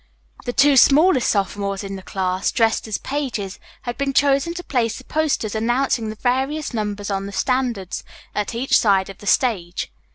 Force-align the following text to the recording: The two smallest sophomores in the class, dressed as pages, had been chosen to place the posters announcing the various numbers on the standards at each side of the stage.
The 0.45 0.51
two 0.53 0.77
smallest 0.77 1.29
sophomores 1.29 1.83
in 1.83 1.95
the 1.95 2.01
class, 2.01 2.51
dressed 2.51 2.87
as 2.87 2.97
pages, 2.97 3.59
had 3.83 3.99
been 3.99 4.13
chosen 4.13 4.55
to 4.55 4.63
place 4.63 4.97
the 4.97 5.03
posters 5.03 5.53
announcing 5.53 6.09
the 6.09 6.15
various 6.15 6.73
numbers 6.73 7.11
on 7.11 7.27
the 7.27 7.31
standards 7.31 8.03
at 8.33 8.55
each 8.55 8.75
side 8.79 9.11
of 9.11 9.19
the 9.19 9.27
stage. 9.27 9.91